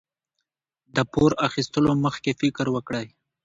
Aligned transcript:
د 0.95 0.97
پور 1.11 1.31
اخیستلو 1.47 1.91
مخکې 2.05 2.31
فکر 2.41 2.65
وکړئ. 2.75 3.07